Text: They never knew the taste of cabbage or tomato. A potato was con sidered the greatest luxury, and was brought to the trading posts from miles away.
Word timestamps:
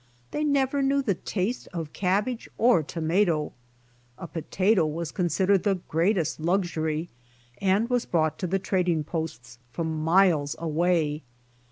They 0.31 0.43
never 0.43 0.81
knew 0.81 1.03
the 1.03 1.13
taste 1.13 1.67
of 1.75 1.93
cabbage 1.93 2.49
or 2.57 2.81
tomato. 2.81 3.53
A 4.17 4.25
potato 4.27 4.83
was 4.83 5.11
con 5.11 5.27
sidered 5.27 5.61
the 5.61 5.75
greatest 5.87 6.39
luxury, 6.39 7.07
and 7.59 7.87
was 7.87 8.07
brought 8.07 8.39
to 8.39 8.47
the 8.47 8.57
trading 8.57 9.03
posts 9.03 9.59
from 9.71 10.03
miles 10.03 10.55
away. 10.57 11.21